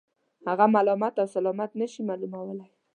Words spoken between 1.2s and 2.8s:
سلامت نه شي معلومولای.